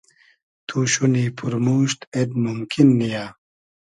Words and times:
تو 0.67 0.77
شونی 0.91 1.25
پورموشت 1.37 1.99
اید 2.15 2.29
مومکین 2.43 2.89
نییۂ 2.99 3.25